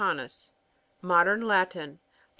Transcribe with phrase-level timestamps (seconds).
[1.03, 1.99] Modern Latin.
[1.99, 2.17] Be.